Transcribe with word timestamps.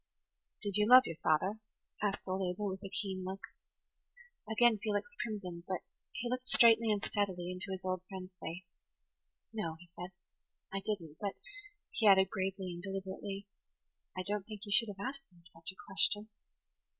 "Did 0.63 0.77
you 0.77 0.87
love 0.89 1.03
your 1.05 1.17
father?" 1.17 1.59
asked 2.01 2.27
old 2.27 2.41
Abel, 2.51 2.69
with 2.71 2.81
a 2.83 2.89
keen 2.89 3.23
look. 3.23 3.41
Again 4.49 4.79
Felix 4.79 5.07
crimsoned; 5.21 5.65
but 5.67 5.81
he 6.11 6.27
looked 6.27 6.47
straightly 6.47 6.91
and 6.91 7.03
steadily 7.03 7.51
into 7.51 7.67
his 7.69 7.81
old 7.83 8.01
friend's 8.09 8.33
face. 8.41 8.65
"No," 9.53 9.75
he 9.79 9.85
said, 9.89 10.09
"I 10.73 10.79
didn't; 10.83 11.17
but," 11.21 11.35
he 11.91 12.07
added, 12.07 12.31
gravely 12.31 12.73
and 12.73 12.81
deliberately, 12.81 13.45
"I 14.17 14.23
don't 14.23 14.47
think 14.47 14.61
you 14.65 14.71
should 14.71 14.89
have 14.89 15.07
asked 15.07 15.31
me 15.31 15.43
such 15.53 15.71
a 15.71 15.77
question." 15.85 16.29